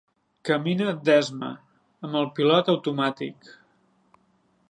[0.47, 1.49] Camina d'esma,
[2.09, 3.53] amb el pilot automàtic.